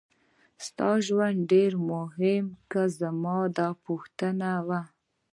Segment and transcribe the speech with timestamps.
[0.65, 4.81] ستا ژوند ډېر مهم و که زما دا پوښتنه وه.